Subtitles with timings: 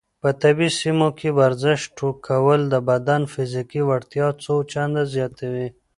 [0.21, 1.81] په طبیعي سیمو کې ورزش
[2.27, 5.67] کول د بدن فزیکي وړتیاوې څو چنده زیاتوي.